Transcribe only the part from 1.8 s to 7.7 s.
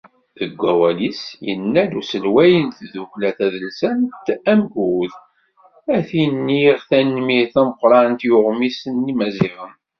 uselway n tdukkla tadelsant Amgud: “Ad d-iniɣ tanemmirt